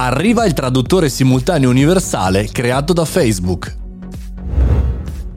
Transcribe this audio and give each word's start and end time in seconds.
Arriva 0.00 0.44
il 0.44 0.52
traduttore 0.52 1.08
simultaneo 1.08 1.68
universale 1.68 2.46
creato 2.52 2.92
da 2.92 3.04
Facebook. 3.04 3.87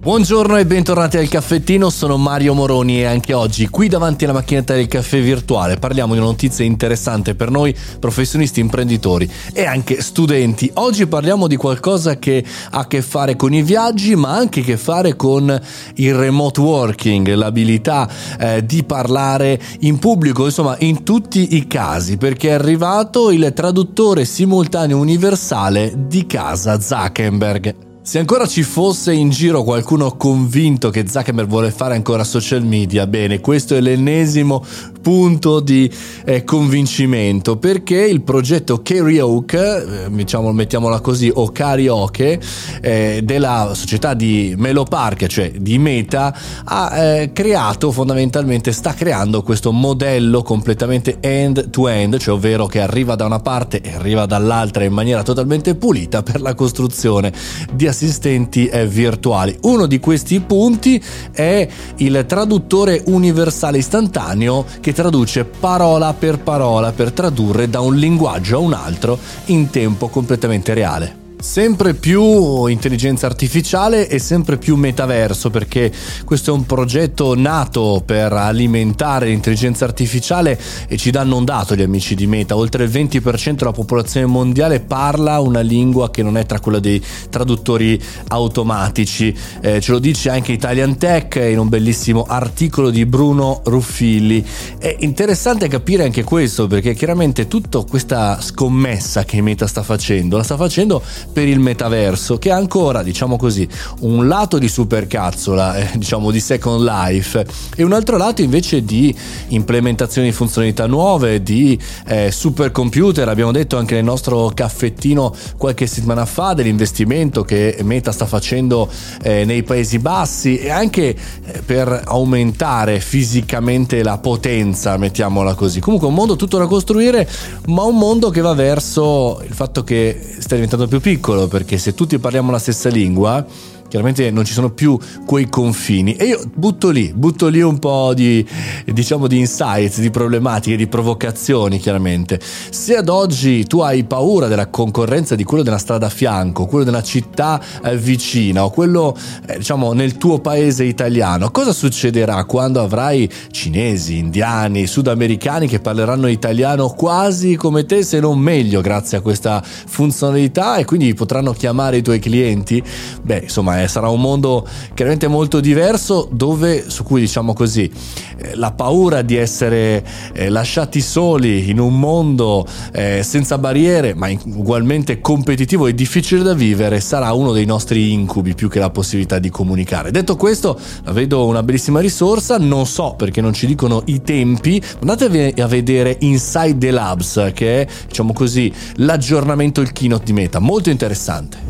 Buongiorno 0.00 0.56
e 0.56 0.64
bentornati 0.64 1.16
al 1.16 1.28
caffettino, 1.28 1.90
sono 1.90 2.16
Mario 2.16 2.54
Moroni 2.54 3.00
e 3.00 3.04
anche 3.04 3.32
oggi 3.34 3.68
qui 3.68 3.88
davanti 3.88 4.22
alla 4.22 4.32
macchinetta 4.32 4.72
del 4.72 4.86
caffè 4.86 5.20
virtuale 5.20 5.76
parliamo 5.76 6.12
di 6.12 6.20
una 6.20 6.28
notizia 6.28 6.64
interessante 6.64 7.34
per 7.34 7.50
noi 7.50 7.76
professionisti, 7.98 8.60
imprenditori 8.60 9.28
e 9.52 9.66
anche 9.66 10.00
studenti. 10.00 10.70
Oggi 10.74 11.08
parliamo 11.08 11.48
di 11.48 11.56
qualcosa 11.56 12.16
che 12.16 12.44
ha 12.70 12.78
a 12.78 12.86
che 12.86 13.02
fare 13.02 13.34
con 13.34 13.52
i 13.52 13.62
viaggi 13.62 14.14
ma 14.14 14.36
anche 14.36 14.60
a 14.60 14.62
che 14.62 14.76
fare 14.76 15.16
con 15.16 15.60
il 15.94 16.14
remote 16.14 16.60
working, 16.60 17.34
l'abilità 17.34 18.08
eh, 18.38 18.64
di 18.64 18.84
parlare 18.84 19.60
in 19.80 19.98
pubblico, 19.98 20.44
insomma 20.44 20.76
in 20.78 21.02
tutti 21.02 21.56
i 21.56 21.66
casi 21.66 22.18
perché 22.18 22.50
è 22.50 22.52
arrivato 22.52 23.32
il 23.32 23.52
traduttore 23.52 24.24
simultaneo 24.24 24.96
universale 24.96 25.92
di 26.06 26.24
casa 26.24 26.78
Zuckerberg. 26.78 27.87
Se 28.08 28.18
ancora 28.18 28.46
ci 28.46 28.62
fosse 28.62 29.12
in 29.12 29.28
giro 29.28 29.62
qualcuno 29.62 30.16
convinto 30.16 30.88
che 30.88 31.06
Zuckerberg 31.06 31.46
vuole 31.46 31.70
fare 31.70 31.94
ancora 31.94 32.24
social 32.24 32.64
media, 32.64 33.06
bene, 33.06 33.40
questo 33.40 33.76
è 33.76 33.82
l'ennesimo 33.82 34.64
punto 35.00 35.60
di 35.60 35.90
eh, 36.24 36.44
convincimento 36.44 37.56
perché 37.56 38.00
il 38.00 38.22
progetto 38.22 38.80
Karaoke, 38.82 40.04
eh, 40.04 40.10
diciamo, 40.10 40.52
mettiamola 40.52 41.00
così, 41.00 41.30
o 41.32 41.50
karaoke, 41.50 42.40
eh, 42.80 43.20
della 43.22 43.72
società 43.74 44.14
di 44.14 44.54
Melo 44.56 44.84
Park, 44.84 45.26
cioè 45.26 45.50
di 45.52 45.78
Meta, 45.78 46.36
ha 46.64 46.96
eh, 46.96 47.32
creato 47.32 47.90
fondamentalmente, 47.90 48.72
sta 48.72 48.94
creando 48.94 49.42
questo 49.42 49.72
modello 49.72 50.42
completamente 50.42 51.18
end-to-end, 51.20 52.18
cioè 52.18 52.34
ovvero 52.34 52.66
che 52.66 52.80
arriva 52.80 53.14
da 53.14 53.24
una 53.24 53.40
parte 53.40 53.80
e 53.80 53.92
arriva 53.94 54.26
dall'altra 54.26 54.84
in 54.84 54.92
maniera 54.92 55.22
totalmente 55.22 55.74
pulita 55.74 56.22
per 56.22 56.40
la 56.40 56.54
costruzione 56.54 57.32
di 57.72 57.86
assistenti 57.86 58.66
eh, 58.66 58.86
virtuali. 58.86 59.56
Uno 59.62 59.86
di 59.86 59.98
questi 60.00 60.40
punti 60.40 61.02
è 61.32 61.66
il 61.96 62.24
traduttore 62.26 63.02
universale 63.06 63.78
istantaneo 63.78 64.64
che 64.80 64.87
traduce 64.92 65.44
parola 65.44 66.14
per 66.14 66.38
parola 66.38 66.92
per 66.92 67.12
tradurre 67.12 67.68
da 67.68 67.80
un 67.80 67.96
linguaggio 67.96 68.56
a 68.56 68.60
un 68.60 68.72
altro 68.72 69.18
in 69.46 69.70
tempo 69.70 70.08
completamente 70.08 70.74
reale. 70.74 71.27
Sempre 71.40 71.94
più 71.94 72.66
intelligenza 72.66 73.26
artificiale 73.26 74.08
e 74.08 74.18
sempre 74.18 74.58
più 74.58 74.74
metaverso 74.74 75.50
perché 75.50 75.92
questo 76.24 76.50
è 76.50 76.54
un 76.54 76.66
progetto 76.66 77.36
nato 77.36 78.02
per 78.04 78.32
alimentare 78.32 79.28
l'intelligenza 79.28 79.84
artificiale 79.84 80.60
e 80.88 80.96
ci 80.96 81.12
danno 81.12 81.36
un 81.36 81.44
dato 81.44 81.76
gli 81.76 81.82
amici 81.82 82.16
di 82.16 82.26
Meta, 82.26 82.56
oltre 82.56 82.82
il 82.82 82.90
20% 82.90 83.52
della 83.52 83.70
popolazione 83.70 84.26
mondiale 84.26 84.80
parla 84.80 85.38
una 85.38 85.60
lingua 85.60 86.10
che 86.10 86.24
non 86.24 86.36
è 86.36 86.44
tra 86.44 86.58
quella 86.58 86.80
dei 86.80 87.00
traduttori 87.30 88.02
automatici, 88.28 89.34
eh, 89.60 89.80
ce 89.80 89.92
lo 89.92 90.00
dice 90.00 90.30
anche 90.30 90.50
Italian 90.50 90.98
Tech 90.98 91.36
in 91.36 91.60
un 91.60 91.68
bellissimo 91.68 92.24
articolo 92.24 92.90
di 92.90 93.06
Bruno 93.06 93.60
Ruffilli. 93.64 94.44
È 94.76 94.96
interessante 94.98 95.68
capire 95.68 96.02
anche 96.02 96.24
questo 96.24 96.66
perché 96.66 96.94
chiaramente 96.94 97.46
tutta 97.46 97.80
questa 97.84 98.40
scommessa 98.40 99.24
che 99.24 99.40
Meta 99.40 99.68
sta 99.68 99.84
facendo 99.84 100.36
la 100.36 100.42
sta 100.42 100.56
facendo 100.56 101.00
per 101.32 101.46
il 101.46 101.60
metaverso 101.60 102.38
che 102.38 102.50
ha 102.50 102.56
ancora, 102.56 103.02
diciamo 103.02 103.36
così, 103.36 103.68
un 104.00 104.26
lato 104.26 104.58
di 104.58 104.68
supercazzola, 104.68 105.76
eh, 105.76 105.90
diciamo 105.98 106.30
di 106.30 106.40
Second 106.40 106.82
Life 106.82 107.46
e 107.76 107.82
un 107.82 107.92
altro 107.92 108.16
lato 108.16 108.42
invece 108.42 108.84
di 108.84 109.14
implementazione 109.48 110.28
di 110.28 110.34
funzionalità 110.34 110.86
nuove, 110.86 111.42
di 111.42 111.78
eh, 112.06 112.30
supercomputer, 112.30 113.28
abbiamo 113.28 113.52
detto 113.52 113.76
anche 113.76 113.94
nel 113.94 114.04
nostro 114.04 114.50
caffettino 114.54 115.34
qualche 115.56 115.86
settimana 115.86 116.26
fa 116.26 116.54
dell'investimento 116.54 117.42
che 117.44 117.78
Meta 117.82 118.10
sta 118.10 118.26
facendo 118.26 118.88
eh, 119.22 119.44
nei 119.44 119.62
Paesi 119.62 119.98
Bassi 119.98 120.58
e 120.58 120.70
anche 120.70 121.14
eh, 121.44 121.62
per 121.64 122.02
aumentare 122.06 123.00
fisicamente 123.00 124.02
la 124.02 124.18
potenza, 124.18 124.96
mettiamola 124.96 125.54
così. 125.54 125.80
Comunque 125.80 126.08
un 126.08 126.14
mondo 126.14 126.36
tutto 126.36 126.58
da 126.58 126.66
costruire, 126.66 127.28
ma 127.66 127.82
un 127.82 127.96
mondo 127.96 128.30
che 128.30 128.40
va 128.40 128.54
verso 128.54 129.40
il 129.46 129.54
fatto 129.54 129.84
che 129.84 130.36
sta 130.38 130.54
diventando 130.54 130.86
più 130.88 131.00
piccolo 131.00 131.17
piccolo 131.18 131.48
perché 131.48 131.78
se 131.78 131.94
tutti 131.94 132.16
parliamo 132.20 132.52
la 132.52 132.60
stessa 132.60 132.88
lingua 132.88 133.44
chiaramente 133.88 134.30
non 134.30 134.44
ci 134.44 134.52
sono 134.52 134.70
più 134.70 134.98
quei 135.24 135.48
confini 135.48 136.14
e 136.14 136.26
io 136.26 136.40
butto 136.54 136.90
lì, 136.90 137.12
butto 137.14 137.48
lì 137.48 137.60
un 137.60 137.78
po' 137.78 138.12
di 138.14 138.46
diciamo 138.84 139.26
di 139.26 139.38
insights, 139.38 140.00
di 140.00 140.10
problematiche, 140.10 140.76
di 140.76 140.86
provocazioni 140.86 141.78
chiaramente. 141.78 142.38
Se 142.70 142.96
ad 142.96 143.08
oggi 143.08 143.64
tu 143.64 143.80
hai 143.80 144.04
paura 144.04 144.46
della 144.46 144.68
concorrenza 144.68 145.34
di 145.34 145.44
quello 145.44 145.62
della 145.62 145.78
strada 145.78 146.06
a 146.06 146.10
fianco, 146.10 146.66
quello 146.66 146.84
della 146.84 147.02
città 147.02 147.60
eh, 147.82 147.96
vicina 147.96 148.64
o 148.64 148.70
quello 148.70 149.16
eh, 149.46 149.58
diciamo 149.58 149.92
nel 149.92 150.16
tuo 150.16 150.38
paese 150.40 150.84
italiano, 150.84 151.50
cosa 151.50 151.72
succederà 151.72 152.44
quando 152.44 152.82
avrai 152.82 153.28
cinesi, 153.50 154.18
indiani, 154.18 154.86
sudamericani 154.86 155.66
che 155.66 155.80
parleranno 155.80 156.28
italiano 156.28 156.88
quasi 156.90 157.56
come 157.56 157.84
te 157.84 158.02
se 158.02 158.20
non 158.20 158.38
meglio 158.38 158.80
grazie 158.80 159.18
a 159.18 159.20
questa 159.20 159.62
funzionalità 159.62 160.76
e 160.76 160.84
quindi 160.84 161.14
potranno 161.14 161.52
chiamare 161.52 161.98
i 161.98 162.02
tuoi 162.02 162.18
clienti? 162.18 162.82
Beh, 163.22 163.40
insomma 163.44 163.77
eh, 163.82 163.88
sarà 163.88 164.08
un 164.08 164.20
mondo 164.20 164.66
chiaramente 164.94 165.28
molto 165.28 165.60
diverso 165.60 166.28
dove, 166.30 166.88
su 166.88 167.02
cui 167.02 167.20
diciamo 167.20 167.52
così, 167.52 167.90
eh, 168.38 168.54
la 168.54 168.72
paura 168.72 169.22
di 169.22 169.36
essere 169.36 170.04
eh, 170.32 170.48
lasciati 170.48 171.00
soli 171.00 171.70
in 171.70 171.78
un 171.78 171.98
mondo 171.98 172.66
eh, 172.92 173.22
senza 173.22 173.58
barriere, 173.58 174.14
ma 174.14 174.28
ugualmente 174.44 175.20
competitivo 175.20 175.86
e 175.86 175.94
difficile 175.94 176.42
da 176.42 176.54
vivere, 176.54 177.00
sarà 177.00 177.32
uno 177.32 177.52
dei 177.52 177.64
nostri 177.64 178.12
incubi 178.12 178.54
più 178.54 178.68
che 178.68 178.78
la 178.78 178.90
possibilità 178.90 179.38
di 179.38 179.50
comunicare. 179.50 180.10
Detto 180.10 180.36
questo, 180.36 180.78
la 181.04 181.12
vedo 181.12 181.46
una 181.46 181.62
bellissima 181.62 182.00
risorsa, 182.00 182.58
non 182.58 182.86
so 182.86 183.14
perché 183.16 183.40
non 183.40 183.52
ci 183.52 183.66
dicono 183.66 184.02
i 184.06 184.22
tempi, 184.22 184.82
andatevi 185.00 185.60
a 185.60 185.66
vedere 185.66 186.16
Inside 186.20 186.78
the 186.78 186.90
Labs, 186.90 187.50
che 187.54 187.82
è, 187.82 187.86
diciamo 188.06 188.32
così, 188.32 188.72
l'aggiornamento, 188.96 189.80
il 189.80 189.92
keynote 189.92 190.24
di 190.24 190.32
Meta, 190.32 190.58
molto 190.58 190.90
interessante. 190.90 191.67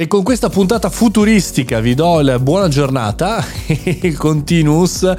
E 0.00 0.06
con 0.06 0.22
questa 0.22 0.48
puntata 0.48 0.90
futuristica 0.90 1.80
vi 1.80 1.94
do 1.94 2.20
la 2.20 2.38
buona 2.38 2.68
giornata, 2.68 3.44
il 3.66 4.16
continuous. 4.16 5.12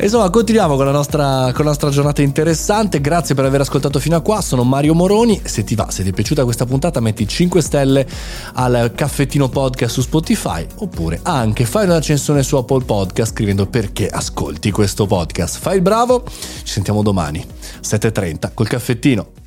Insomma, 0.00 0.30
continuiamo 0.30 0.76
con 0.76 0.86
la, 0.86 0.92
nostra, 0.92 1.52
con 1.52 1.66
la 1.66 1.72
nostra 1.72 1.90
giornata 1.90 2.22
interessante. 2.22 3.02
Grazie 3.02 3.34
per 3.34 3.44
aver 3.44 3.60
ascoltato 3.60 3.98
fino 3.98 4.16
a 4.16 4.22
qua. 4.22 4.40
Sono 4.40 4.64
Mario 4.64 4.94
Moroni. 4.94 5.42
Se 5.44 5.62
ti 5.62 5.74
va, 5.74 5.90
se 5.90 6.02
ti 6.02 6.08
è 6.08 6.12
piaciuta 6.14 6.42
questa 6.44 6.64
puntata, 6.64 7.00
metti 7.00 7.28
5 7.28 7.60
stelle 7.60 8.08
al 8.54 8.92
caffettino 8.94 9.50
podcast 9.50 9.92
su 9.92 10.00
Spotify. 10.00 10.66
Oppure 10.76 11.20
anche 11.22 11.66
fai 11.66 11.84
una 11.84 11.96
recensione 11.96 12.42
su 12.42 12.56
Apple 12.56 12.84
Podcast 12.84 13.32
scrivendo 13.32 13.66
perché 13.66 14.08
ascolti 14.08 14.70
questo 14.70 15.04
podcast. 15.04 15.58
Fai 15.58 15.76
il 15.76 15.82
bravo. 15.82 16.24
Ci 16.24 16.72
sentiamo 16.72 17.02
domani, 17.02 17.44
7.30 17.82 18.52
col 18.54 18.68
caffettino. 18.68 19.43